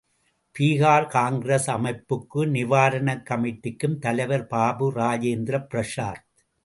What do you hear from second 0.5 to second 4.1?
பீகார் காங்கிரஸ் அமைப்புக்கும் நிவாரணக் கமிட்டிக்கும்